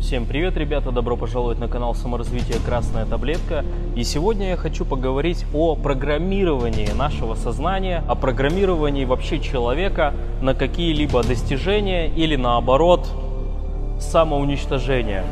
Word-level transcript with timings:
Всем 0.00 0.24
привет, 0.24 0.56
ребята! 0.56 0.92
Добро 0.92 1.14
пожаловать 1.14 1.58
на 1.58 1.68
канал 1.68 1.94
саморазвития 1.94 2.56
Красная 2.64 3.04
Таблетка. 3.04 3.66
И 3.94 4.02
сегодня 4.02 4.48
я 4.48 4.56
хочу 4.56 4.86
поговорить 4.86 5.44
о 5.52 5.76
программировании 5.76 6.90
нашего 6.92 7.34
сознания, 7.34 8.02
о 8.08 8.14
программировании 8.14 9.04
вообще 9.04 9.40
человека 9.40 10.14
на 10.40 10.54
какие-либо 10.54 11.22
достижения 11.22 12.08
или 12.08 12.34
наоборот 12.34 13.06
самоуничтожение. 14.00 15.22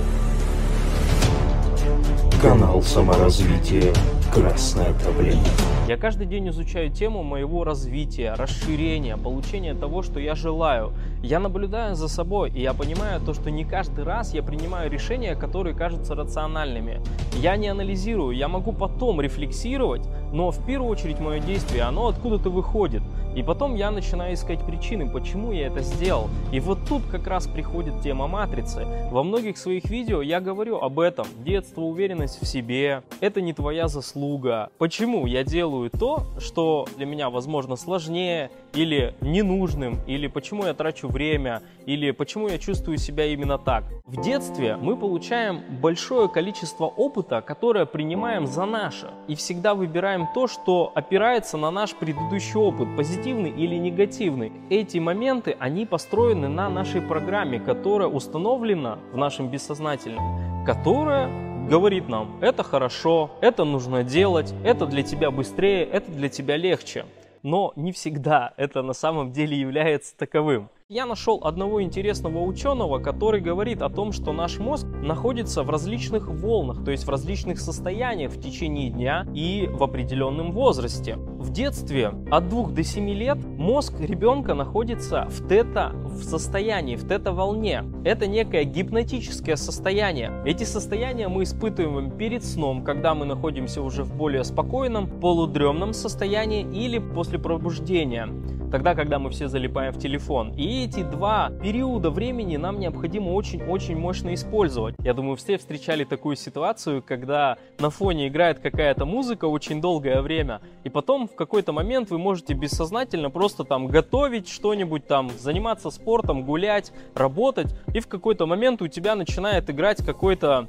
Канал 2.46 2.80
саморазвития 2.84 3.92
Красная 4.32 4.94
таблетка. 5.04 5.50
Я 5.88 5.98
каждый 5.98 6.28
день 6.28 6.50
изучаю 6.50 6.92
тему 6.92 7.24
моего 7.24 7.64
развития, 7.64 8.36
расширения, 8.36 9.18
получения 9.18 9.74
того, 9.74 10.04
что 10.04 10.20
я 10.20 10.36
желаю. 10.36 10.94
Я 11.24 11.40
наблюдаю 11.40 11.96
за 11.96 12.08
собой, 12.08 12.52
и 12.52 12.62
я 12.62 12.74
понимаю 12.74 13.20
то, 13.20 13.34
что 13.34 13.50
не 13.50 13.66
каждый 13.66 14.04
раз 14.04 14.34
я 14.36 14.44
принимаю 14.44 14.92
решения, 14.92 15.36
которые 15.36 15.76
кажутся 15.76 16.14
рациональными. 16.14 17.02
Я 17.34 17.56
не 17.56 17.68
анализирую, 17.68 18.36
я 18.38 18.48
могу 18.48 18.74
потом 18.74 19.22
рефлексировать, 19.22 20.08
но 20.32 20.52
в 20.52 20.64
первую 20.68 20.92
очередь 20.92 21.20
мое 21.20 21.40
действие, 21.40 21.82
оно 21.82 22.10
откуда-то 22.10 22.52
выходит. 22.52 23.02
И 23.36 23.44
потом 23.44 23.76
я 23.76 23.92
начинаю 23.92 24.34
искать 24.34 24.66
причины, 24.66 25.10
почему 25.10 25.52
я 25.52 25.68
это 25.68 25.82
сделал. 25.82 26.30
И 26.54 26.62
вот 26.62 26.80
тут 26.88 27.04
как 27.12 27.28
раз 27.28 27.48
приходит 27.48 28.02
тема 28.02 28.28
матрицы. 28.28 28.86
Во 29.12 29.24
многих 29.24 29.58
своих 29.58 29.90
видео 29.90 30.22
я 30.22 30.40
говорю 30.40 30.78
об 30.78 31.00
этом. 31.00 31.28
Детство, 31.44 31.82
уверенность 31.82 32.42
в 32.42 32.48
себе. 32.48 33.04
Это 33.20 33.42
не 33.42 33.52
твоя 33.54 33.90
заслуга. 33.90 34.70
Почему 34.78 35.26
я 35.26 35.44
делаю 35.44 35.90
то, 35.90 36.24
что 36.40 36.88
для 36.96 37.06
меня, 37.06 37.30
возможно, 37.30 37.76
сложнее 37.76 38.52
или 38.76 39.16
ненужным, 39.22 40.00
или 40.08 40.28
почему 40.28 40.66
я 40.66 40.74
трачу 40.74 41.08
время, 41.08 41.62
или 41.86 42.12
почему 42.12 42.48
я 42.48 42.58
чувствую 42.58 42.98
себя 42.98 43.26
именно 43.26 43.58
так. 43.58 43.86
В 44.06 44.22
детстве 44.22 44.76
мы 44.76 44.96
получаем 44.98 45.62
большое 45.82 46.30
количество 46.30 46.86
опыта, 46.86 47.42
которое 47.42 47.86
принимаем 47.86 48.46
за 48.48 48.66
наше. 48.66 49.10
И 49.28 49.36
всегда 49.36 49.74
выбираем 49.74 50.28
то, 50.34 50.48
что 50.48 50.92
опирается 50.94 51.58
на 51.58 51.72
наш 51.72 51.96
предыдущий 51.96 52.60
опыт, 52.60 52.88
позитивный 52.96 53.52
или 53.52 53.76
негативный. 53.76 54.52
Эти 54.70 54.98
моменты, 54.98 55.56
они 55.60 55.86
построены 55.86 56.48
на 56.48 56.70
нашей 56.70 57.02
программе, 57.02 57.60
которая 57.60 58.08
установлена 58.08 59.00
в 59.12 59.18
нашем 59.18 59.50
бессознательном, 59.50 60.66
которая 60.66 61.30
говорит 61.70 62.08
нам, 62.08 62.38
это 62.42 62.64
хорошо, 62.64 63.32
это 63.42 63.64
нужно 63.64 64.04
делать, 64.04 64.54
это 64.64 64.86
для 64.86 65.02
тебя 65.02 65.32
быстрее, 65.32 65.84
это 65.84 66.12
для 66.12 66.30
тебя 66.30 66.58
легче. 66.58 67.06
Но 67.46 67.74
не 67.76 67.92
всегда 67.92 68.56
это 68.58 68.82
на 68.82 68.94
самом 68.94 69.32
деле 69.32 69.56
является 69.56 70.18
таковым. 70.18 70.72
Я 70.96 71.06
нашел 71.06 71.42
одного 71.44 71.84
интересного 71.84 72.40
ученого, 72.40 73.00
который 73.00 73.42
говорит 73.42 73.82
о 73.82 73.90
том, 73.90 74.14
что 74.14 74.32
наш 74.32 74.60
мозг 74.60 74.88
находится 75.04 75.62
в 75.62 75.70
различных 75.70 76.30
волнах, 76.30 76.86
то 76.86 76.92
есть 76.92 77.04
в 77.04 77.10
различных 77.10 77.60
состояниях 77.60 78.32
в 78.32 78.40
течение 78.40 78.90
дня 78.90 79.28
и 79.34 79.68
в 79.70 79.84
определенном 79.84 80.54
возрасте. 80.54 81.18
В 81.18 81.52
детстве 81.52 82.14
от 82.32 82.48
2 82.48 82.70
до 82.70 82.82
7 82.82 83.10
лет 83.10 83.38
мозг 83.44 84.00
ребенка 84.00 84.54
находится 84.54 85.28
в 85.30 85.46
тета 85.50 85.92
в 86.06 86.24
состоянии, 86.24 86.96
в 86.96 87.06
тета-волне. 87.06 87.84
Это 88.06 88.26
некое 88.26 88.64
гипнотическое 88.64 89.58
состояние. 89.58 90.32
Эти 90.46 90.64
состояния 90.64 91.28
мы 91.28 91.44
испытываем 91.44 92.10
перед 92.10 92.46
сном, 92.46 92.86
когда 92.86 93.14
мы 93.14 93.26
находимся 93.26 93.82
уже 93.82 94.06
в 94.06 94.16
более 94.16 94.46
спокойном, 94.46 95.08
полудремном 95.20 95.92
состоянии 95.92 96.62
или 96.62 97.00
после 97.00 97.38
пробуждения 97.38 98.30
тогда, 98.76 98.94
когда 98.94 99.20
мы 99.20 99.30
все 99.30 99.48
залипаем 99.48 99.94
в 99.94 100.00
телефон. 100.00 100.52
И 100.58 100.84
эти 100.84 101.02
два 101.02 101.50
периода 101.64 102.10
времени 102.10 102.58
нам 102.58 102.78
необходимо 102.78 103.30
очень-очень 103.30 103.96
мощно 103.96 104.34
использовать. 104.34 104.96
Я 105.00 105.14
думаю, 105.14 105.38
все 105.38 105.58
встречали 105.58 106.04
такую 106.04 106.36
ситуацию, 106.36 107.02
когда 107.02 107.58
на 107.80 107.90
фоне 107.90 108.28
играет 108.28 108.60
какая-то 108.60 109.06
музыка 109.06 109.46
очень 109.46 109.80
долгое 109.80 110.22
время, 110.22 110.60
и 110.84 110.90
потом 110.90 111.30
в 111.30 111.36
какой-то 111.36 111.72
момент 111.72 112.10
вы 112.10 112.18
можете 112.18 112.54
бессознательно 112.54 113.30
просто 113.30 113.64
там 113.64 113.88
готовить 113.88 114.50
что-нибудь 114.50 115.08
там, 115.08 115.30
заниматься 115.40 115.90
спортом, 115.90 116.44
гулять, 116.44 116.92
работать, 117.14 117.74
и 117.94 118.02
в 118.02 118.10
какой-то 118.10 118.46
момент 118.46 118.82
у 118.82 118.90
тебя 118.90 119.16
начинает 119.16 119.70
играть 119.70 120.06
какой-то 120.06 120.68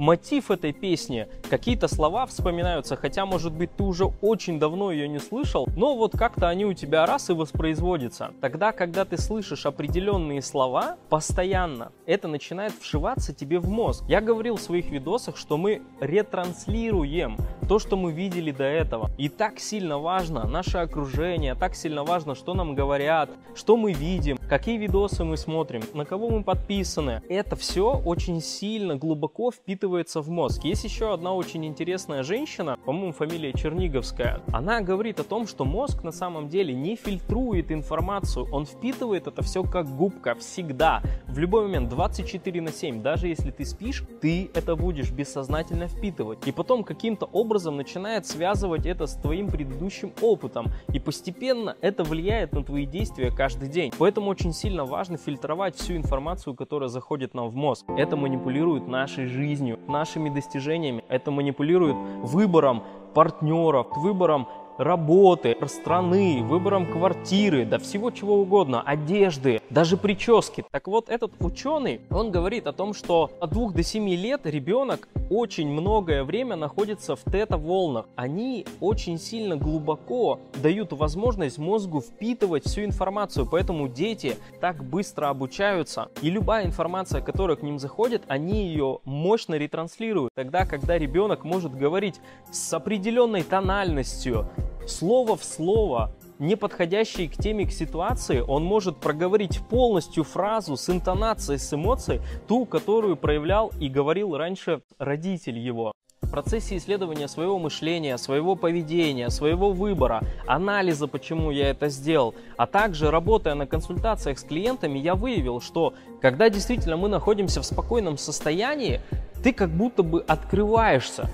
мотив 0.00 0.50
этой 0.50 0.72
песни, 0.72 1.28
какие-то 1.50 1.86
слова 1.86 2.24
вспоминаются, 2.24 2.96
хотя, 2.96 3.26
может 3.26 3.52
быть, 3.52 3.76
ты 3.76 3.82
уже 3.82 4.06
очень 4.06 4.58
давно 4.58 4.90
ее 4.90 5.06
не 5.08 5.18
слышал, 5.18 5.68
но 5.76 5.94
вот 5.94 6.12
как-то 6.16 6.48
они 6.48 6.64
у 6.64 6.72
тебя 6.72 7.04
раз 7.04 7.28
и 7.28 7.34
воспроизводятся. 7.34 8.32
Тогда, 8.40 8.72
когда 8.72 9.04
ты 9.04 9.18
слышишь 9.18 9.66
определенные 9.66 10.40
слова 10.40 10.96
постоянно, 11.10 11.92
это 12.06 12.28
начинает 12.28 12.72
вшиваться 12.80 13.34
тебе 13.34 13.58
в 13.58 13.68
мозг. 13.68 14.02
Я 14.08 14.22
говорил 14.22 14.56
в 14.56 14.62
своих 14.62 14.90
видосах, 14.90 15.36
что 15.36 15.58
мы 15.58 15.82
ретранслируем 16.00 17.36
то, 17.68 17.78
что 17.78 17.96
мы 17.96 18.10
видели 18.10 18.52
до 18.52 18.64
этого. 18.64 19.10
И 19.18 19.28
так 19.28 19.60
сильно 19.60 19.98
важно 19.98 20.46
наше 20.46 20.78
окружение, 20.78 21.54
так 21.54 21.74
сильно 21.74 22.04
важно, 22.04 22.34
что 22.34 22.54
нам 22.54 22.74
говорят, 22.74 23.28
что 23.54 23.76
мы 23.76 23.92
видим, 23.92 24.38
какие 24.48 24.78
видосы 24.78 25.24
мы 25.24 25.36
смотрим, 25.36 25.82
на 25.92 26.06
кого 26.06 26.30
мы 26.30 26.42
подписаны. 26.42 27.22
Это 27.28 27.54
все 27.54 28.00
очень 28.04 28.40
сильно, 28.40 28.96
глубоко 28.96 29.50
впитывается 29.50 29.89
впитывается 29.90 30.20
в 30.20 30.30
мозг. 30.30 30.62
Есть 30.64 30.84
еще 30.84 31.12
одна 31.12 31.34
очень 31.34 31.66
интересная 31.66 32.22
женщина, 32.22 32.78
по-моему, 32.84 33.12
фамилия 33.12 33.52
Черниговская. 33.52 34.40
Она 34.52 34.80
говорит 34.82 35.18
о 35.18 35.24
том, 35.24 35.48
что 35.48 35.64
мозг 35.64 36.04
на 36.04 36.12
самом 36.12 36.48
деле 36.48 36.72
не 36.72 36.94
фильтрует 36.94 37.72
информацию, 37.72 38.46
он 38.52 38.66
впитывает 38.66 39.26
это 39.26 39.42
все 39.42 39.64
как 39.64 39.88
губка 39.88 40.36
всегда, 40.36 41.02
в 41.26 41.38
любой 41.38 41.62
момент, 41.62 41.88
24 41.88 42.60
на 42.60 42.70
7. 42.70 43.02
Даже 43.02 43.26
если 43.26 43.50
ты 43.50 43.64
спишь, 43.64 44.04
ты 44.20 44.48
это 44.54 44.76
будешь 44.76 45.10
бессознательно 45.10 45.88
впитывать. 45.88 46.46
И 46.46 46.52
потом 46.52 46.84
каким-то 46.84 47.26
образом 47.32 47.76
начинает 47.76 48.26
связывать 48.26 48.86
это 48.86 49.06
с 49.06 49.14
твоим 49.16 49.48
предыдущим 49.48 50.12
опытом. 50.22 50.66
И 50.92 51.00
постепенно 51.00 51.76
это 51.80 52.04
влияет 52.04 52.52
на 52.52 52.62
твои 52.62 52.86
действия 52.86 53.32
каждый 53.32 53.68
день. 53.68 53.92
Поэтому 53.98 54.30
очень 54.30 54.52
сильно 54.52 54.84
важно 54.84 55.16
фильтровать 55.16 55.74
всю 55.74 55.96
информацию, 55.96 56.54
которая 56.54 56.88
заходит 56.88 57.34
нам 57.34 57.48
в 57.48 57.56
мозг. 57.56 57.86
Это 57.96 58.16
манипулирует 58.16 58.86
нашей 58.86 59.26
жизнью, 59.26 59.69
нашими 59.88 60.30
достижениями. 60.30 61.04
Это 61.08 61.30
манипулирует 61.30 61.96
выбором 62.22 62.82
партнеров, 63.14 63.86
выбором 63.96 64.48
работы, 64.78 65.56
страны, 65.66 66.42
выбором 66.42 66.86
квартиры, 66.90 67.64
да 67.64 67.78
всего 67.78 68.10
чего 68.10 68.36
угодно, 68.40 68.82
одежды, 68.82 69.60
даже 69.70 69.96
прически. 69.96 70.64
Так 70.70 70.88
вот, 70.88 71.08
этот 71.08 71.32
ученый, 71.40 72.00
он 72.10 72.30
говорит 72.30 72.66
о 72.66 72.72
том, 72.72 72.94
что 72.94 73.30
от 73.40 73.50
2 73.50 73.70
до 73.72 73.82
7 73.82 74.08
лет 74.08 74.46
ребенок 74.46 75.08
очень 75.28 75.68
многое 75.68 76.24
время 76.24 76.56
находится 76.56 77.14
в 77.14 77.22
тета-волнах. 77.30 78.06
Они 78.16 78.66
очень 78.80 79.18
сильно 79.18 79.56
глубоко 79.56 80.40
дают 80.62 80.92
возможность 80.92 81.58
мозгу 81.58 82.00
впитывать 82.00 82.64
всю 82.64 82.84
информацию, 82.84 83.46
поэтому 83.50 83.88
дети 83.88 84.36
так 84.60 84.82
быстро 84.82 85.28
обучаются. 85.28 86.08
И 86.22 86.30
любая 86.30 86.66
информация, 86.66 87.20
которая 87.20 87.56
к 87.56 87.62
ним 87.62 87.78
заходит, 87.78 88.22
они 88.26 88.66
ее 88.66 88.98
мощно 89.04 89.54
ретранслируют. 89.54 90.30
Тогда, 90.34 90.66
когда 90.66 90.98
ребенок 90.98 91.44
может 91.44 91.74
говорить 91.74 92.20
с 92.50 92.72
определенной 92.72 93.42
тональностью, 93.42 94.48
слово 94.90 95.36
в 95.36 95.44
слово, 95.44 96.12
не 96.38 96.56
подходящий 96.56 97.28
к 97.28 97.36
теме, 97.36 97.66
к 97.66 97.70
ситуации, 97.70 98.40
он 98.40 98.64
может 98.64 98.96
проговорить 98.96 99.60
полностью 99.68 100.24
фразу 100.24 100.76
с 100.76 100.88
интонацией, 100.88 101.58
с 101.58 101.72
эмоцией, 101.72 102.20
ту, 102.48 102.64
которую 102.64 103.16
проявлял 103.16 103.72
и 103.78 103.88
говорил 103.88 104.36
раньше 104.36 104.82
родитель 104.98 105.58
его. 105.58 105.92
В 106.22 106.30
процессе 106.30 106.76
исследования 106.76 107.28
своего 107.28 107.58
мышления, 107.58 108.16
своего 108.16 108.54
поведения, 108.54 109.30
своего 109.30 109.72
выбора, 109.72 110.22
анализа, 110.46 111.08
почему 111.08 111.50
я 111.50 111.70
это 111.70 111.88
сделал, 111.88 112.34
а 112.56 112.66
также 112.66 113.10
работая 113.10 113.54
на 113.54 113.66
консультациях 113.66 114.38
с 114.38 114.44
клиентами, 114.44 114.98
я 114.98 115.16
выявил, 115.16 115.60
что 115.60 115.92
когда 116.22 116.48
действительно 116.48 116.96
мы 116.96 117.08
находимся 117.08 117.60
в 117.60 117.66
спокойном 117.66 118.16
состоянии, 118.16 119.00
ты 119.42 119.52
как 119.52 119.70
будто 119.70 120.02
бы 120.02 120.22
открываешься, 120.22 121.28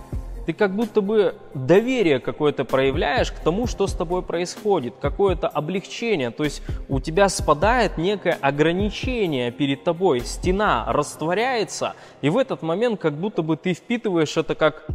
ты 0.47 0.53
как 0.53 0.75
будто 0.75 1.01
бы 1.01 1.35
доверие 1.55 2.21
какое-то 2.21 2.65
проявляешь 2.65 3.33
к 3.33 3.41
тому, 3.41 3.67
что 3.67 3.89
с 3.89 3.93
тобой 3.93 4.23
происходит, 4.23 4.95
какое-то 5.01 5.49
облегчение, 5.49 6.31
то 6.31 6.45
есть 6.45 6.63
у 6.89 7.01
тебя 7.01 7.29
спадает 7.29 7.99
некое 7.99 8.39
ограничение 8.41 9.51
перед 9.51 9.83
тобой, 9.83 10.21
стена 10.21 10.85
растворяется, 10.89 11.95
и 12.23 12.31
в 12.31 12.39
этот 12.39 12.63
момент 12.63 13.01
как 13.01 13.15
будто 13.15 13.43
бы 13.43 13.57
ты 13.57 13.75
впитываешь 13.75 14.37
это 14.37 14.55
как 14.55 14.87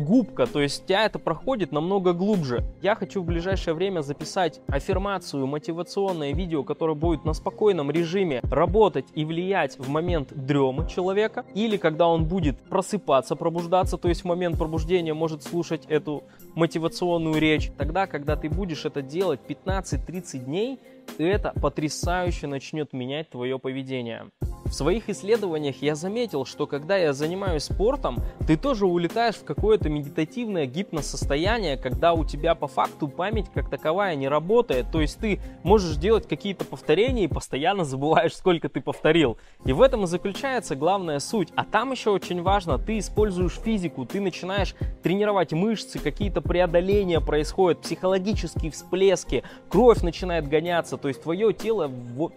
губка, 0.00 0.46
то 0.46 0.60
есть 0.60 0.86
тебя 0.86 1.04
это 1.04 1.18
проходит 1.18 1.72
намного 1.72 2.12
глубже. 2.12 2.64
Я 2.82 2.94
хочу 2.94 3.22
в 3.22 3.26
ближайшее 3.26 3.74
время 3.74 4.00
записать 4.00 4.60
аффирмацию, 4.66 5.46
мотивационное 5.46 6.32
видео, 6.32 6.64
которое 6.64 6.94
будет 6.94 7.24
на 7.24 7.32
спокойном 7.32 7.90
режиме 7.90 8.40
работать 8.50 9.06
и 9.14 9.24
влиять 9.24 9.78
в 9.78 9.88
момент 9.88 10.32
дремы 10.32 10.88
человека, 10.88 11.44
или 11.54 11.76
когда 11.76 12.08
он 12.08 12.24
будет 12.24 12.58
просыпаться, 12.58 13.36
пробуждаться, 13.36 13.96
то 13.96 14.08
есть 14.08 14.22
в 14.22 14.24
момент 14.24 14.58
пробуждения 14.58 15.14
может 15.14 15.42
слушать 15.42 15.84
эту 15.86 16.24
мотивационную 16.54 17.38
речь. 17.38 17.70
Тогда, 17.76 18.06
когда 18.06 18.36
ты 18.36 18.48
будешь 18.48 18.84
это 18.84 19.02
делать 19.02 19.40
15-30 19.48 20.38
дней, 20.38 20.78
это 21.18 21.52
потрясающе 21.60 22.46
начнет 22.46 22.92
менять 22.92 23.30
твое 23.30 23.58
поведение. 23.58 24.26
В 24.70 24.72
своих 24.72 25.08
исследованиях 25.08 25.82
я 25.82 25.96
заметил, 25.96 26.44
что 26.44 26.68
когда 26.68 26.96
я 26.96 27.12
занимаюсь 27.12 27.64
спортом, 27.64 28.18
ты 28.46 28.56
тоже 28.56 28.86
улетаешь 28.86 29.34
в 29.34 29.44
какое-то 29.44 29.88
медитативное 29.88 30.66
гипносостояние, 30.66 31.76
когда 31.76 32.12
у 32.12 32.24
тебя 32.24 32.54
по 32.54 32.68
факту 32.68 33.08
память 33.08 33.46
как 33.52 33.68
таковая 33.68 34.14
не 34.14 34.28
работает. 34.28 34.86
То 34.92 35.00
есть 35.00 35.18
ты 35.18 35.40
можешь 35.64 35.96
делать 35.96 36.28
какие-то 36.28 36.64
повторения 36.64 37.24
и 37.24 37.26
постоянно 37.26 37.84
забываешь, 37.84 38.36
сколько 38.36 38.68
ты 38.68 38.80
повторил. 38.80 39.38
И 39.64 39.72
в 39.72 39.82
этом 39.82 40.04
и 40.04 40.06
заключается 40.06 40.76
главная 40.76 41.18
суть. 41.18 41.48
А 41.56 41.64
там 41.64 41.90
еще 41.90 42.10
очень 42.10 42.40
важно, 42.40 42.78
ты 42.78 43.00
используешь 43.00 43.58
физику, 43.58 44.06
ты 44.06 44.20
начинаешь 44.20 44.76
тренировать 45.02 45.52
мышцы, 45.52 45.98
какие-то 45.98 46.42
преодоления 46.42 47.20
происходят, 47.20 47.80
психологические 47.80 48.70
всплески, 48.70 49.42
кровь 49.68 50.02
начинает 50.02 50.48
гоняться, 50.48 50.96
то 50.96 51.08
есть 51.08 51.24
твое 51.24 51.52
тело 51.52 51.90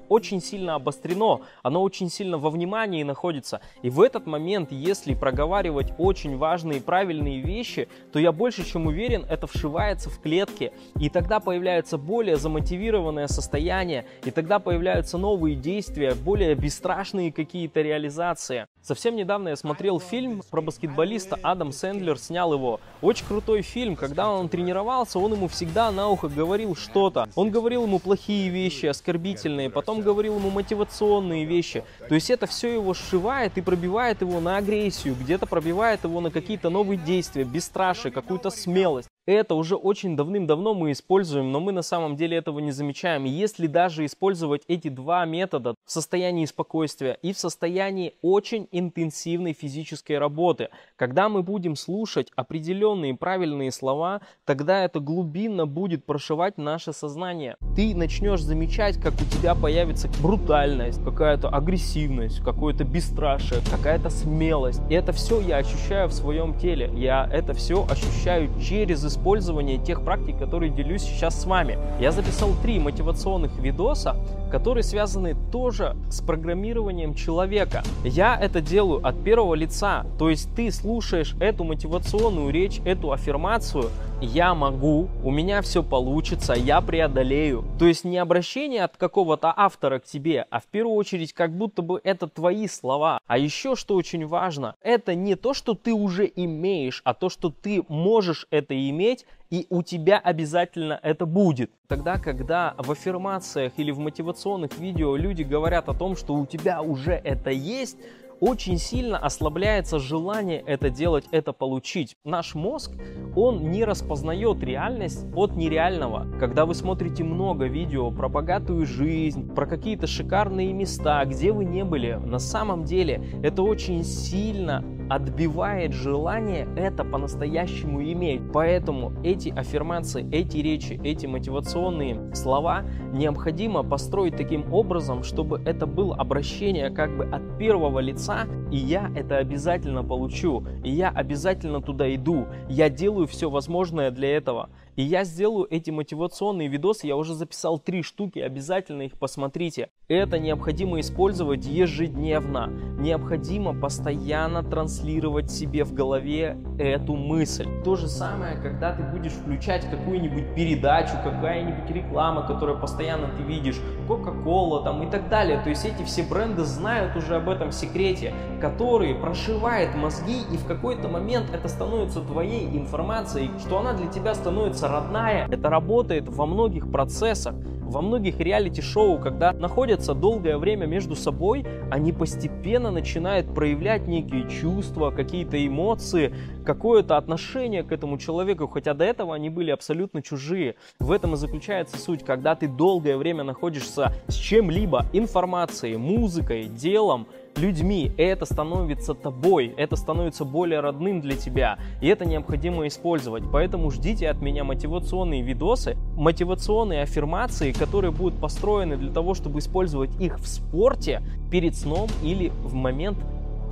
очень 0.10 0.42
сильно 0.42 0.74
обострено, 0.74 1.42
оно 1.62 1.84
очень 1.84 2.10
сильно 2.10 2.23
сильно 2.24 2.38
во 2.38 2.50
внимании 2.50 3.04
находится. 3.04 3.60
И 3.82 3.90
в 3.90 4.02
этот 4.02 4.28
момент, 4.28 4.72
если 4.72 5.14
проговаривать 5.14 5.94
очень 5.98 6.38
важные 6.38 6.80
и 6.80 6.82
правильные 6.82 7.42
вещи, 7.42 7.90
то 8.14 8.20
я 8.20 8.32
больше 8.32 8.64
чем 8.66 8.88
уверен, 8.88 9.26
это 9.30 9.46
вшивается 9.46 10.10
в 10.10 10.22
клетки. 10.22 10.72
И 11.02 11.10
тогда 11.10 11.42
появляется 11.42 11.98
более 11.98 12.38
замотивированное 12.38 13.28
состояние, 13.28 14.06
и 14.24 14.32
тогда 14.32 14.60
появляются 14.60 15.18
новые 15.18 15.58
действия, 15.58 16.14
более 16.14 16.56
бесстрашные 16.56 17.34
какие-то 17.34 17.82
реализации. 17.82 18.68
Совсем 18.84 19.16
недавно 19.16 19.48
я 19.48 19.56
смотрел 19.56 20.02
фильм 20.02 20.42
про 20.52 20.62
баскетболиста, 20.62 21.40
Адам 21.42 21.72
Сэндлер 21.72 22.20
снял 22.20 22.52
его. 22.52 22.82
Очень 23.02 23.26
крутой 23.26 23.62
фильм, 23.62 23.96
когда 23.96 24.30
он 24.30 24.50
тренировался, 24.50 25.20
он 25.20 25.32
ему 25.32 25.48
всегда 25.48 25.90
на 25.90 26.10
ухо 26.10 26.28
говорил 26.28 26.76
что-то. 26.76 27.30
Он 27.36 27.50
говорил 27.50 27.84
ему 27.84 28.00
плохие 28.00 28.50
вещи, 28.50 28.88
оскорбительные, 28.88 29.70
потом 29.70 30.02
говорил 30.02 30.36
ему 30.36 30.50
мотивационные 30.50 31.46
вещи. 31.46 31.86
То 32.10 32.16
есть 32.16 32.30
это 32.30 32.46
все 32.46 32.74
его 32.74 32.94
сшивает 32.94 33.58
и 33.58 33.62
пробивает 33.62 34.20
его 34.20 34.42
на 34.42 34.58
агрессию, 34.58 35.16
где-то 35.16 35.46
пробивает 35.46 36.04
его 36.04 36.20
на 36.20 36.30
какие-то 36.30 36.70
новые 36.70 36.98
действия, 36.98 37.46
бесстрашие, 37.46 38.12
какую-то 38.12 38.50
смелость. 38.50 39.08
Это 39.26 39.56
уже 39.56 39.78
очень 39.78 40.18
давным-давно 40.18 40.74
мы 40.74 40.92
используем, 40.92 41.54
но 41.54 41.62
мы 41.62 41.72
на 41.72 41.82
самом 41.82 42.18
деле 42.18 42.36
этого 42.36 42.60
не 42.60 42.72
замечаем. 42.72 43.24
если 43.24 43.68
даже 43.68 44.06
использовать 44.06 44.64
эти 44.68 44.90
два 44.90 45.24
метода 45.26 45.76
в 45.86 45.92
состоянии 45.92 46.46
спокойствия 46.46 47.18
и 47.22 47.32
в 47.32 47.40
состоянии 47.40 48.16
очень 48.22 48.68
интенсивной 48.72 49.54
физической 49.54 50.18
работы, 50.18 50.70
когда 50.98 51.30
мы 51.30 51.42
будем 51.42 51.78
слушать 51.78 52.32
определенные 52.36 53.16
правильные 53.16 53.72
слова, 53.72 54.22
тогда 54.44 54.84
это 54.84 55.00
глубинно 55.00 55.66
будет 55.66 56.06
прошивать 56.06 56.58
наше 56.58 56.92
сознание. 56.92 57.56
Ты 57.78 57.96
начнешь 57.96 58.42
замечать, 58.42 59.00
как 59.00 59.14
у 59.14 59.40
тебя 59.40 59.56
появится 59.56 60.10
брутальность, 60.22 61.02
какая-то 61.02 61.48
агрессивность, 61.48 62.42
какое-то 62.44 62.84
бесстрашие, 62.84 63.62
какая-то 63.72 64.10
смелость. 64.10 64.82
И 64.90 64.94
это 64.94 65.14
все 65.14 65.40
я 65.40 65.58
ощущаю 65.58 66.10
в 66.10 66.14
своем 66.14 66.60
теле. 66.60 66.92
Я 66.94 67.30
это 67.32 67.54
все 67.54 67.88
ощущаю 67.90 68.50
через 68.60 69.13
использования 69.14 69.78
тех 69.78 70.04
практик, 70.04 70.38
которые 70.38 70.72
делюсь 70.72 71.04
сейчас 71.04 71.40
с 71.42 71.46
вами. 71.46 71.78
Я 72.00 72.12
записал 72.12 72.50
три 72.62 72.80
мотивационных 72.80 73.58
видоса, 73.60 74.16
которые 74.52 74.84
связаны 74.84 75.36
тоже 75.52 75.96
с 76.10 76.22
программированием 76.22 77.14
человека. 77.14 77.84
Я 78.04 78.38
это 78.40 78.60
делаю 78.60 79.06
от 79.06 79.24
первого 79.24 79.54
лица, 79.54 80.06
то 80.18 80.30
есть 80.30 80.54
ты 80.56 80.72
слушаешь 80.72 81.36
эту 81.40 81.64
мотивационную 81.64 82.52
речь, 82.52 82.82
эту 82.86 83.12
аффирмацию, 83.12 83.90
я 84.24 84.56
могу, 84.56 85.10
у 85.24 85.32
меня 85.32 85.62
все 85.62 85.84
получится, 85.84 86.54
я 86.54 86.82
преодолею. 86.82 87.66
То 87.78 87.86
есть 87.86 88.04
не 88.04 88.18
обращение 88.18 88.84
от 88.84 88.98
какого-то 88.98 89.54
автора 89.56 90.00
к 90.00 90.06
тебе, 90.06 90.46
а 90.50 90.60
в 90.60 90.66
первую 90.66 90.96
очередь 90.96 91.34
как 91.34 91.56
будто 91.56 91.82
бы 91.82 92.00
это 92.04 92.28
твои 92.28 92.68
слова. 92.68 93.20
А 93.28 93.38
еще 93.38 93.76
что 93.76 93.96
очень 93.96 94.26
важно, 94.26 94.76
это 94.82 95.16
не 95.16 95.36
то, 95.36 95.54
что 95.54 95.74
ты 95.74 95.94
уже 95.94 96.32
имеешь, 96.36 97.02
а 97.04 97.14
то, 97.14 97.30
что 97.30 97.50
ты 97.50 97.84
можешь 97.88 98.48
это 98.50 98.74
иметь 98.90 99.26
и 99.54 99.68
у 99.70 99.84
тебя 99.84 100.18
обязательно 100.18 101.00
это 101.04 101.28
будет. 101.28 101.70
Тогда, 101.88 102.18
когда 102.18 102.74
в 102.80 102.92
аффирмациях 102.92 103.74
или 103.78 103.92
в 103.92 104.00
мотивационных 104.00 104.80
видео 104.80 105.16
люди 105.16 105.44
говорят 105.44 105.90
о 105.90 105.94
том, 105.94 106.16
что 106.16 106.34
у 106.34 106.48
тебя 106.48 106.82
уже 106.82 107.12
это 107.12 107.52
есть, 107.52 107.98
очень 108.44 108.78
сильно 108.78 109.18
ослабляется 109.18 110.00
желание 110.00 110.62
это 110.68 110.90
делать, 110.90 111.24
это 111.32 111.54
получить. 111.54 112.18
Наш 112.26 112.56
мозг, 112.56 112.92
он 113.38 113.72
не 113.72 113.86
распознает 113.86 114.62
реальность 114.62 115.26
от 115.34 115.56
нереального. 115.56 116.28
Когда 116.42 116.66
вы 116.66 116.76
смотрите 116.76 117.24
много 117.24 117.68
видео 117.68 118.12
про 118.12 118.28
богатую 118.28 118.86
жизнь, 118.86 119.48
про 119.56 119.66
какие-то 119.66 120.08
шикарные 120.08 120.74
места, 120.74 121.24
где 121.24 121.54
вы 121.54 121.64
не 121.64 121.86
были, 121.86 122.20
на 122.22 122.38
самом 122.38 122.84
деле 122.84 123.24
это 123.42 123.64
очень 123.64 124.04
сильно 124.04 124.84
отбивает 125.14 125.94
желание 125.94 126.68
это 126.76 127.04
по-настоящему 127.04 128.02
иметь. 128.02 128.42
Поэтому 128.52 129.14
эти 129.24 129.50
аффирмации, 129.50 130.28
эти 130.32 130.58
речи, 130.58 131.00
эти 131.04 131.28
мотивационные 131.28 132.34
слова 132.34 132.84
необходимо 133.12 133.84
построить 133.84 134.36
таким 134.36 134.74
образом, 134.74 135.24
чтобы 135.24 135.62
это 135.66 135.86
было 135.86 136.16
обращение 136.16 136.90
как 136.90 137.16
бы 137.16 137.26
от 137.26 137.58
первого 137.60 138.00
лица, 138.00 138.48
и 138.72 138.78
я 138.78 139.12
это 139.16 139.38
обязательно 139.38 140.04
получу, 140.04 140.66
и 140.84 140.90
я 140.90 141.10
обязательно 141.10 141.80
туда 141.82 142.14
иду, 142.16 142.48
я 142.68 142.90
делаю 142.90 143.28
все 143.28 143.52
возможное 143.52 144.10
для 144.10 144.36
этого. 144.36 144.70
И 144.96 145.02
я 145.02 145.24
сделаю 145.24 145.68
эти 145.72 145.90
мотивационные 145.90 146.68
видосы, 146.68 147.08
я 147.08 147.16
уже 147.16 147.34
записал 147.34 147.80
три 147.80 148.04
штуки, 148.04 148.38
обязательно 148.38 149.02
их 149.04 149.18
посмотрите. 149.18 149.90
Это 150.08 150.38
необходимо 150.38 151.00
использовать 151.00 151.66
ежедневно. 151.66 152.68
Необходимо 153.00 153.74
постоянно 153.74 154.62
транслировать 154.62 155.50
себе 155.50 155.84
в 155.84 155.94
голове 155.94 156.58
эту 156.78 157.16
мысль. 157.16 157.68
То 157.84 157.96
же 157.96 158.08
самое, 158.08 158.56
когда 158.58 158.94
ты 158.96 159.02
будешь 159.02 159.32
включать 159.32 159.90
какую-нибудь 159.90 160.54
передачу, 160.54 161.14
какая-нибудь 161.24 161.90
реклама, 161.90 162.46
которую 162.46 162.80
постоянно 162.80 163.30
ты 163.36 163.42
видишь, 163.42 163.80
Coca-Cola 164.08 164.84
там 164.84 165.02
и 165.08 165.10
так 165.10 165.28
далее. 165.30 165.60
То 165.64 165.70
есть 165.70 165.86
эти 165.86 166.04
все 166.04 166.22
бренды 166.22 166.64
знают 166.66 167.16
уже 167.16 167.38
об 167.38 167.50
этом 167.50 167.72
секрете, 167.72 168.34
который 168.62 169.16
прошивает 169.16 169.96
мозги 169.96 170.42
и 170.52 170.58
в 170.58 170.68
какой-то 170.68 171.08
момент 171.08 171.48
это 171.52 171.68
становится 171.68 172.22
твоей 172.22 172.68
информацией, 172.78 173.50
что 173.60 173.80
она 173.80 173.94
для 173.94 174.08
тебя 174.08 174.36
становится 174.36 174.83
становится 174.84 174.88
родная. 174.88 175.48
Это 175.50 175.70
работает 175.70 176.28
во 176.28 176.46
многих 176.46 176.92
процессах, 176.92 177.56
во 177.82 178.02
многих 178.02 178.40
реалити-шоу, 178.40 179.20
когда 179.20 179.54
находятся 179.54 180.14
долгое 180.14 180.58
время 180.58 180.86
между 180.86 181.16
собой, 181.16 181.66
они 181.92 182.12
постепенно 182.12 182.92
начинают 182.92 183.54
проявлять 183.54 184.08
некие 184.08 184.50
чувства, 184.50 185.12
какие-то 185.12 185.66
эмоции, 185.66 186.34
какое-то 186.66 187.18
отношение 187.18 187.84
к 187.84 187.92
этому 187.92 188.18
человеку, 188.18 188.68
хотя 188.68 188.94
до 188.94 189.06
этого 189.06 189.36
они 189.36 189.50
были 189.50 189.72
абсолютно 189.72 190.22
чужие. 190.22 190.76
В 191.00 191.12
этом 191.12 191.34
и 191.34 191.38
заключается 191.38 191.98
суть, 191.98 192.24
когда 192.26 192.56
ты 192.56 192.68
долгое 192.68 193.18
время 193.18 193.44
находишься 193.44 194.12
с 194.28 194.34
чем-либо, 194.34 195.06
информацией, 195.14 195.98
музыкой, 195.98 196.64
делом, 196.66 197.28
людьми, 197.58 198.12
и 198.18 198.22
это 198.22 198.46
становится 198.46 199.14
тобой, 199.14 199.74
это 199.78 199.96
становится 199.96 200.46
более 200.46 200.80
родным 200.80 201.22
для 201.22 201.36
тебя, 201.36 201.78
и 202.02 202.08
это 202.08 202.26
необходимо 202.26 202.88
использовать. 202.88 203.44
Поэтому 203.52 203.92
ждите 203.92 204.30
от 204.30 204.42
меня 204.42 204.64
мотивационные 204.64 205.42
видосы, 205.42 205.98
мотивационные 206.16 207.04
аффирмации, 207.04 207.72
которые 207.72 208.12
будут 208.12 208.40
построены 208.40 208.98
для 208.98 209.12
того, 209.12 209.34
чтобы 209.34 209.60
использовать 209.60 210.12
их 210.20 210.40
в 210.40 210.48
спорте 210.48 211.22
перед 211.52 211.76
сном 211.76 212.10
или 212.24 212.50
в 212.64 212.74
момент 212.74 213.18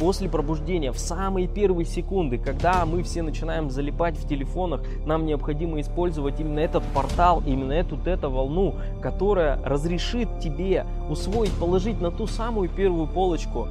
после 0.02 0.28
пробуждения, 0.28 0.92
в 0.92 0.98
самые 0.98 1.48
первые 1.48 1.86
секунды, 1.86 2.40
когда 2.40 2.88
мы 2.88 3.04
все 3.04 3.22
начинаем 3.22 3.70
залипать 3.70 4.18
в 4.18 4.28
телефонах, 4.28 4.82
нам 5.06 5.28
необходимо 5.28 5.80
использовать 5.80 6.40
именно 6.40 6.58
этот 6.58 6.84
портал, 6.86 7.44
именно 7.46 7.72
эту 7.72 7.98
тета-волну, 7.98 8.78
которая 9.00 9.62
разрешит 9.64 10.28
тебе 10.40 10.88
усвоить, 11.08 11.54
положить 11.54 12.02
на 12.02 12.10
ту 12.10 12.26
самую 12.26 12.68
первую 12.68 13.06
полочку 13.06 13.68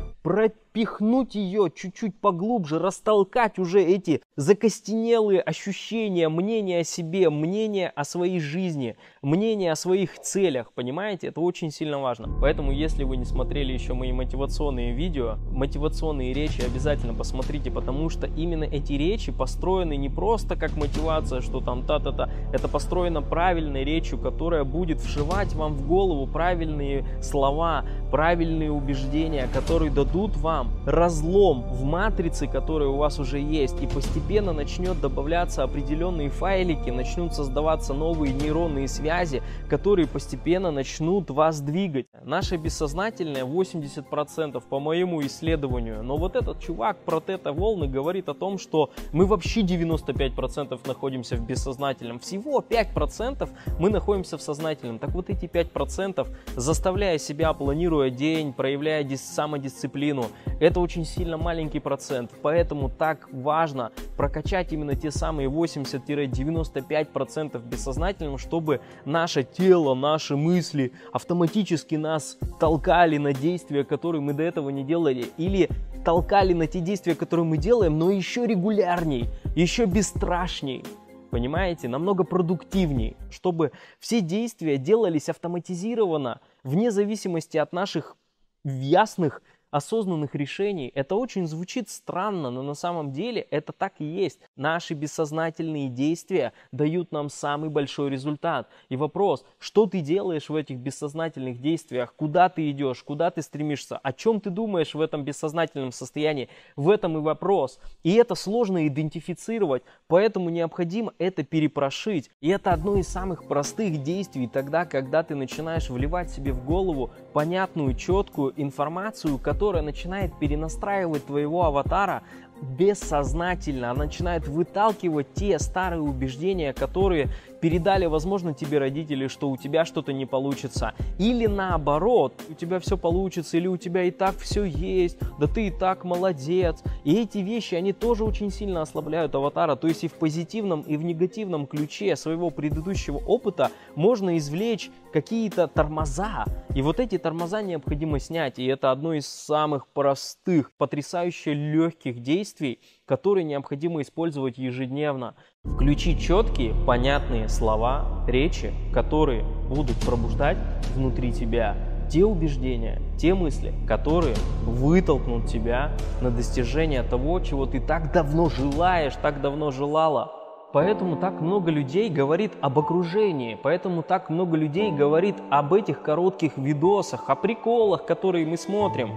пропихнуть 0.73 1.35
ее 1.35 1.71
чуть-чуть 1.75 2.19
поглубже, 2.21 2.79
растолкать 2.79 3.59
уже 3.59 3.83
эти 3.83 4.23
закостенелые 4.37 5.41
ощущения, 5.41 6.29
мнения 6.29 6.81
о 6.81 6.85
себе, 6.85 7.29
мнения 7.29 7.93
о 7.95 8.05
своей 8.05 8.41
жизни, 8.41 8.97
мнения 9.23 9.73
о 9.73 9.77
своих 9.77 10.19
целях, 10.21 10.73
понимаете? 10.73 11.29
Это 11.29 11.41
очень 11.41 11.71
сильно 11.71 11.99
важно. 11.99 12.29
Поэтому, 12.41 12.73
если 12.73 13.05
вы 13.05 13.17
не 13.17 13.25
смотрели 13.25 13.73
еще 13.73 13.95
мои 13.95 14.13
мотивационные 14.13 14.93
видео, 14.93 15.37
мотивационные 15.51 16.33
речи 16.33 16.63
обязательно 16.63 17.15
посмотрите, 17.15 17.71
потому 17.71 18.09
что 18.09 18.27
именно 18.27 18.65
эти 18.65 18.93
речи 18.93 19.33
построены 19.33 19.97
не 19.97 20.09
просто 20.09 20.57
как 20.57 20.77
мотивация, 20.77 21.41
что 21.41 21.61
там 21.61 21.85
та-та-та, 21.85 22.31
это 22.53 22.69
построено 22.69 23.23
правильной 23.23 23.85
речью, 23.85 24.19
которая 24.19 24.65
будет 24.65 25.01
вшивать 25.01 25.53
вам 25.55 25.75
в 25.75 25.87
голову 25.87 26.27
правильные 26.27 27.05
слова, 27.23 27.85
правильные 28.11 28.71
убеждения, 28.71 29.49
которые 29.53 29.91
дадут 29.91 30.37
вам 30.37 30.60
разлом 30.87 31.63
в 31.63 31.85
матрице, 31.85 32.47
которая 32.47 32.89
у 32.89 32.97
вас 32.97 33.19
уже 33.19 33.39
есть, 33.39 33.81
и 33.83 33.87
постепенно 33.87 34.53
начнет 34.53 35.01
добавляться 35.01 35.63
определенные 35.63 36.31
файлики, 36.31 36.91
начнут 36.91 37.35
создаваться 37.35 37.95
новые 37.95 38.35
нейронные 38.35 38.89
связи, 38.89 39.43
которые 39.69 40.07
постепенно 40.07 40.71
начнут 40.71 41.31
вас 41.31 41.61
двигать. 41.61 42.07
Наше 42.25 42.57
бессознательное 42.57 43.45
80% 43.45 44.63
по 44.69 44.79
моему 44.79 45.23
исследованию, 45.23 46.03
но 46.03 46.19
вот 46.19 46.37
этот 46.37 46.61
чувак 46.61 46.99
про 46.99 47.19
тета-волны 47.19 47.89
говорит 47.89 48.29
о 48.29 48.35
том, 48.35 48.59
что 48.59 48.91
мы 49.13 49.25
вообще 49.25 49.63
95% 49.63 50.79
находимся 50.87 51.37
в 51.37 51.47
бессознательном, 51.47 52.19
всего 52.19 52.61
5% 52.61 53.49
мы 53.79 53.89
находимся 53.89 54.37
в 54.37 54.43
сознательном. 54.43 54.99
Так 54.99 55.13
вот 55.13 55.31
эти 55.31 55.47
5% 55.47 56.29
заставляя 56.57 57.17
себя, 57.17 57.55
планируя 57.55 58.11
день, 58.11 58.53
проявляя 58.53 59.09
самодисциплину, 59.17 60.27
это 60.61 60.81
очень 60.81 61.07
сильно 61.07 61.39
маленький 61.39 61.81
процент, 61.81 62.33
поэтому 62.43 62.91
так 62.91 63.31
важно 63.33 63.93
прокачать 64.19 64.75
именно 64.75 64.95
те 64.95 65.11
самые 65.11 65.49
80-95% 65.49 67.67
бессознательным, 67.67 68.37
чтобы 68.37 68.83
наше 69.07 69.43
тело, 69.43 69.95
наши 69.95 70.37
мысли 70.37 70.93
автоматически 71.13 71.95
нас 72.11 72.39
толкали 72.59 73.19
на 73.19 73.33
действия, 73.33 73.85
которые 73.85 74.21
мы 74.21 74.33
до 74.33 74.43
этого 74.43 74.71
не 74.71 74.83
делали, 74.83 75.27
или 75.39 75.69
толкали 76.05 76.53
на 76.53 76.67
те 76.67 76.81
действия, 76.81 77.15
которые 77.15 77.47
мы 77.47 77.57
делаем, 77.57 77.99
но 77.99 78.11
еще 78.11 78.47
регулярней, 78.47 79.29
еще 79.55 79.85
бесстрашней. 79.85 80.85
Понимаете, 81.31 81.87
намного 81.87 82.25
продуктивней, 82.25 83.17
чтобы 83.31 83.71
все 84.01 84.21
действия 84.21 84.77
делались 84.77 85.29
автоматизированно, 85.29 86.41
вне 86.65 86.91
зависимости 86.91 87.57
от 87.57 87.73
наших 87.73 88.17
ясных 88.65 89.41
осознанных 89.71 90.35
решений. 90.35 90.91
Это 90.95 91.15
очень 91.15 91.47
звучит 91.47 91.89
странно, 91.89 92.51
но 92.51 92.63
на 92.63 92.75
самом 92.75 93.13
деле 93.13 93.43
это 93.51 93.73
так 93.73 93.95
и 93.99 94.05
есть. 94.05 94.41
Наши 94.57 94.95
бессознательные 94.95 95.89
действия 95.89 96.53
дают 96.73 97.13
нам 97.13 97.29
самый 97.29 97.71
большой 97.71 98.11
результат. 98.11 98.69
И 98.89 98.97
вопрос, 98.97 99.45
что 99.59 99.87
ты 99.87 100.01
делаешь 100.01 100.49
в 100.49 100.55
этих 100.55 100.79
бессознательных 100.79 101.61
действиях, 101.61 102.15
куда 102.17 102.49
ты 102.49 102.71
идешь, 102.71 103.03
куда 103.03 103.31
ты 103.31 103.43
стремишься, 103.43 103.99
о 103.99 104.13
чем 104.13 104.41
ты 104.41 104.51
думаешь 104.51 104.95
в 104.95 105.01
этом 105.01 105.25
бессознательном 105.25 105.93
состоянии, 105.93 106.49
в 106.77 106.91
этом 106.91 107.19
и 107.19 107.21
вопрос. 107.21 107.79
И 108.03 108.15
это 108.15 108.35
сложно 108.35 108.87
идентифицировать, 108.87 109.83
поэтому 110.09 110.51
необходимо 110.51 111.13
это 111.19 111.45
перепрошить. 111.45 112.31
И 112.41 112.49
это 112.49 112.73
одно 112.73 112.97
из 112.97 113.09
самых 113.09 113.45
простых 113.47 114.03
действий 114.03 114.49
тогда, 114.49 114.85
когда 114.85 115.23
ты 115.23 115.35
начинаешь 115.35 115.91
вливать 115.91 116.31
себе 116.31 116.53
в 116.53 116.65
голову 116.65 117.11
понятную, 117.33 117.95
четкую 117.95 118.53
информацию, 118.57 119.39
которая 119.39 119.83
начинает 119.83 120.39
перенастраивать 120.39 121.27
твоего 121.27 121.65
аватара 121.65 122.23
бессознательно, 122.61 123.91
она 123.91 124.05
начинает 124.05 124.47
выталкивать 124.47 125.33
те 125.35 125.59
старые 125.59 126.03
убеждения, 126.03 126.73
которые 126.73 127.29
передали, 127.61 128.07
возможно, 128.07 128.55
тебе 128.55 128.79
родители, 128.79 129.27
что 129.27 129.51
у 129.51 129.57
тебя 129.57 129.85
что-то 129.85 130.13
не 130.13 130.27
получится. 130.27 130.95
Или 131.19 131.47
наоборот, 131.47 132.35
у 132.49 132.55
тебя 132.55 132.79
все 132.81 132.97
получится, 132.97 133.57
или 133.57 133.67
у 133.67 133.77
тебя 133.77 134.05
и 134.05 134.11
так 134.11 134.37
все 134.39 134.65
есть, 134.65 135.19
да 135.39 135.47
ты 135.47 135.69
и 135.69 135.71
так 135.71 136.05
молодец. 136.05 136.83
И 137.05 137.15
эти 137.21 137.39
вещи, 137.39 137.75
они 137.75 137.93
тоже 137.93 138.25
очень 138.25 138.51
сильно 138.51 138.83
ослабляют 138.83 139.35
аватара. 139.35 139.77
То 139.77 139.89
есть 139.89 140.05
и 140.05 140.09
в 140.09 140.15
позитивном, 140.15 140.83
и 140.83 140.97
в 140.97 141.05
негативном 141.05 141.67
ключе 141.67 142.17
своего 142.17 142.51
предыдущего 142.51 143.19
опыта 143.19 143.71
можно 143.95 144.37
извлечь 144.39 144.91
какие-то 145.13 145.67
тормоза. 145.67 146.45
И 146.75 146.83
вот 146.83 147.01
эти 147.01 147.19
тормоза 147.19 147.63
необходимо 147.63 148.19
снять. 148.19 148.59
И 148.59 148.67
это 148.67 148.91
одно 148.91 149.15
из 149.15 149.27
самых 149.27 149.87
простых, 149.89 150.73
потрясающе 150.73 151.55
легких 151.55 152.21
действий, 152.21 152.81
которые 153.07 153.45
необходимо 153.45 154.03
использовать 154.03 154.57
ежедневно. 154.57 155.35
Включи 155.81 156.19
четкие, 156.19 156.75
понятные 156.87 157.49
слова, 157.49 158.23
речи, 158.27 158.75
которые 158.93 159.45
будут 159.67 159.97
пробуждать 159.97 160.59
внутри 160.95 161.33
тебя 161.33 161.75
те 162.11 162.23
убеждения, 162.23 163.01
те 163.17 163.33
мысли, 163.33 163.73
которые 163.89 164.35
вытолкнут 164.67 165.47
тебя 165.47 165.93
на 166.21 166.31
достижение 166.31 167.03
того, 167.03 167.41
чего 167.41 167.65
ты 167.65 167.81
так 167.81 168.13
давно 168.13 168.51
желаешь, 168.51 169.15
так 169.23 169.41
давно 169.41 169.71
желала. 169.71 170.33
Поэтому 170.75 171.17
так 171.17 171.41
много 171.41 171.71
людей 171.71 172.11
говорит 172.11 172.53
об 172.61 172.79
окружении, 172.79 173.59
поэтому 173.61 174.03
так 174.03 174.29
много 174.29 174.59
людей 174.59 174.93
говорит 174.93 175.37
об 175.51 175.73
этих 175.73 176.03
коротких 176.03 176.59
видосах, 176.59 177.31
о 177.31 177.37
приколах, 177.37 178.05
которые 178.05 178.47
мы 178.47 178.59
смотрим 178.59 179.11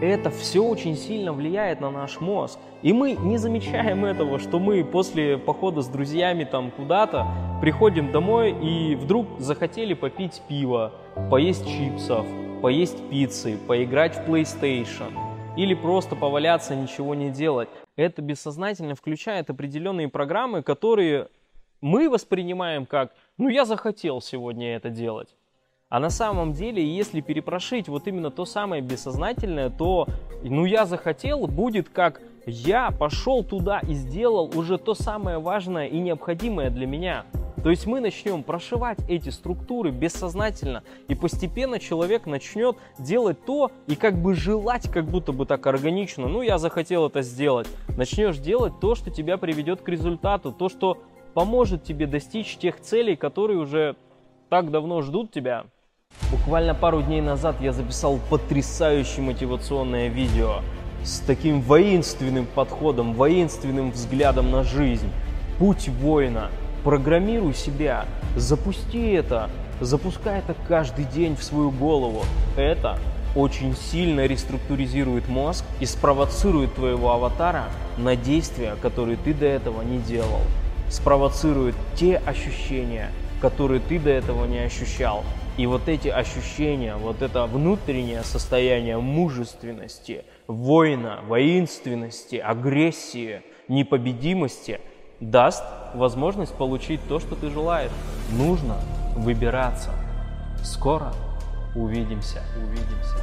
это 0.00 0.30
все 0.30 0.62
очень 0.62 0.94
сильно 0.96 1.32
влияет 1.32 1.80
на 1.80 1.90
наш 1.90 2.20
мозг. 2.20 2.58
И 2.82 2.92
мы 2.92 3.12
не 3.12 3.38
замечаем 3.38 4.04
этого, 4.04 4.38
что 4.38 4.58
мы 4.58 4.84
после 4.84 5.38
похода 5.38 5.80
с 5.80 5.88
друзьями 5.88 6.44
там 6.44 6.70
куда-то 6.70 7.26
приходим 7.60 8.12
домой 8.12 8.54
и 8.62 8.94
вдруг 8.94 9.26
захотели 9.38 9.94
попить 9.94 10.42
пиво, 10.48 10.92
поесть 11.30 11.66
чипсов, 11.66 12.26
поесть 12.60 12.98
пиццы, 13.08 13.58
поиграть 13.66 14.16
в 14.16 14.28
PlayStation 14.28 15.12
или 15.56 15.72
просто 15.72 16.14
поваляться, 16.14 16.76
ничего 16.76 17.14
не 17.14 17.30
делать. 17.30 17.70
Это 17.96 18.20
бессознательно 18.20 18.94
включает 18.94 19.48
определенные 19.48 20.08
программы, 20.08 20.62
которые 20.62 21.28
мы 21.80 22.10
воспринимаем 22.10 22.84
как 22.84 23.14
«ну 23.38 23.48
я 23.48 23.64
захотел 23.64 24.20
сегодня 24.20 24.76
это 24.76 24.90
делать». 24.90 25.34
А 25.88 26.00
на 26.00 26.10
самом 26.10 26.52
деле, 26.52 26.84
если 26.84 27.20
перепрошить 27.20 27.88
вот 27.88 28.08
именно 28.08 28.32
то 28.32 28.44
самое 28.44 28.82
бессознательное, 28.82 29.70
то 29.70 30.08
«ну 30.42 30.64
я 30.64 30.84
захотел» 30.84 31.46
будет 31.46 31.88
как 31.88 32.20
«я 32.44 32.90
пошел 32.90 33.44
туда 33.44 33.78
и 33.78 33.94
сделал 33.94 34.50
уже 34.58 34.78
то 34.78 34.94
самое 34.94 35.38
важное 35.38 35.86
и 35.86 36.00
необходимое 36.00 36.70
для 36.70 36.88
меня». 36.88 37.24
То 37.62 37.70
есть 37.70 37.86
мы 37.86 38.00
начнем 38.00 38.42
прошивать 38.42 38.98
эти 39.08 39.28
структуры 39.28 39.92
бессознательно, 39.92 40.82
и 41.06 41.14
постепенно 41.14 41.78
человек 41.78 42.26
начнет 42.26 42.76
делать 42.98 43.44
то 43.44 43.70
и 43.86 43.94
как 43.94 44.16
бы 44.16 44.34
желать, 44.34 44.90
как 44.90 45.04
будто 45.04 45.30
бы 45.32 45.46
так 45.46 45.66
органично. 45.68 46.26
Ну, 46.26 46.42
я 46.42 46.58
захотел 46.58 47.06
это 47.06 47.22
сделать. 47.22 47.68
Начнешь 47.96 48.38
делать 48.38 48.74
то, 48.80 48.96
что 48.96 49.10
тебя 49.10 49.36
приведет 49.36 49.82
к 49.82 49.88
результату, 49.88 50.50
то, 50.52 50.68
что 50.68 50.98
поможет 51.32 51.84
тебе 51.84 52.08
достичь 52.08 52.56
тех 52.56 52.80
целей, 52.80 53.14
которые 53.14 53.60
уже 53.60 53.94
так 54.48 54.70
давно 54.72 55.02
ждут 55.02 55.30
тебя. 55.30 55.64
Буквально 56.30 56.74
пару 56.74 57.02
дней 57.02 57.20
назад 57.20 57.56
я 57.60 57.72
записал 57.72 58.18
потрясающее 58.30 59.22
мотивационное 59.22 60.08
видео 60.08 60.56
с 61.04 61.20
таким 61.20 61.60
воинственным 61.60 62.46
подходом, 62.46 63.14
воинственным 63.14 63.92
взглядом 63.92 64.50
на 64.50 64.64
жизнь. 64.64 65.08
Путь 65.58 65.88
воина. 65.88 66.50
Программируй 66.82 67.54
себя, 67.54 68.06
запусти 68.36 69.10
это, 69.10 69.50
запускай 69.80 70.40
это 70.40 70.54
каждый 70.66 71.04
день 71.04 71.36
в 71.36 71.44
свою 71.44 71.70
голову. 71.70 72.24
Это 72.56 72.98
очень 73.36 73.76
сильно 73.76 74.26
реструктуризирует 74.26 75.28
мозг 75.28 75.64
и 75.78 75.86
спровоцирует 75.86 76.74
твоего 76.74 77.12
аватара 77.12 77.66
на 77.98 78.16
действия, 78.16 78.74
которые 78.82 79.16
ты 79.16 79.32
до 79.32 79.46
этого 79.46 79.82
не 79.82 79.98
делал. 79.98 80.40
Спровоцирует 80.90 81.76
те 81.94 82.16
ощущения, 82.16 83.10
которые 83.40 83.80
ты 83.80 83.98
до 83.98 84.10
этого 84.10 84.44
не 84.46 84.58
ощущал. 84.58 85.22
И 85.56 85.66
вот 85.66 85.88
эти 85.88 86.08
ощущения, 86.08 86.96
вот 86.96 87.22
это 87.22 87.46
внутреннее 87.46 88.22
состояние 88.24 88.98
мужественности, 88.98 90.24
воина, 90.46 91.20
воинственности, 91.26 92.36
агрессии, 92.36 93.42
непобедимости 93.66 94.80
даст 95.18 95.64
возможность 95.94 96.54
получить 96.54 97.00
то, 97.08 97.20
что 97.20 97.36
ты 97.36 97.48
желаешь. 97.48 97.90
Нужно 98.32 98.76
выбираться. 99.16 99.90
Скоро 100.62 101.12
увидимся. 101.74 102.42
Увидимся. 102.62 103.16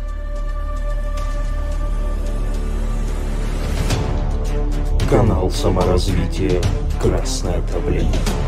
Канал 5.07 5.51
саморазвития 5.51 6.61
«Красное 6.99 7.61
таблица». 7.67 8.42